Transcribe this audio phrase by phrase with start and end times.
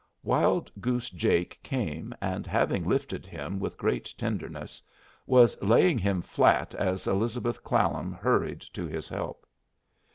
[0.23, 4.81] Wild Goose Jake came, and having lifted him with great tenderness,
[5.27, 9.45] was laying him flat as Elizabeth Clallam hurried to his help.